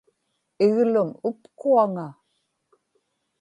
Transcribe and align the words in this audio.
iglum 0.65 1.09
upkuaŋa 1.29 2.07